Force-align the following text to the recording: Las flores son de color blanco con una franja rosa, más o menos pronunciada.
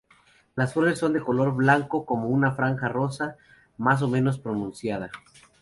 Las 0.55 0.73
flores 0.73 0.97
son 0.97 1.13
de 1.13 1.21
color 1.21 1.53
blanco 1.53 2.07
con 2.07 2.23
una 2.23 2.53
franja 2.53 2.87
rosa, 2.89 3.37
más 3.77 4.01
o 4.01 4.07
menos 4.07 4.39
pronunciada. 4.39 5.11